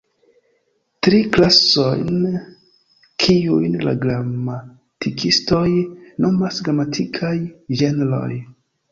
Tri 1.07 1.17
klasojn, 1.33 2.15
kiujn 3.25 3.75
la 3.87 3.93
gramatikistoj 4.05 5.61
nomas 6.27 6.63
gramatikaj 6.69 7.33
genroj. 7.83 8.31